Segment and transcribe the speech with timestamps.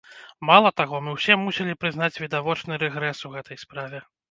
[0.49, 4.05] Мала таго, мы ўсе мусілі прызнаць відавочны рэгрэс у гэтай справе.